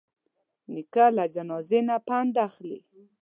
[0.73, 2.77] نیکه له جنازې نه پند اخلي.